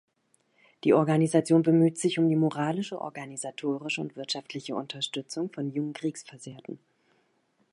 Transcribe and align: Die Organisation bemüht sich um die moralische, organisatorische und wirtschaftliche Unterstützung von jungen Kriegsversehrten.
Die 0.83 0.95
Organisation 0.95 1.61
bemüht 1.61 1.99
sich 1.99 2.17
um 2.17 2.27
die 2.27 2.35
moralische, 2.35 2.99
organisatorische 2.99 4.01
und 4.01 4.15
wirtschaftliche 4.15 4.73
Unterstützung 4.75 5.51
von 5.53 5.69
jungen 5.71 5.93
Kriegsversehrten. 5.93 6.79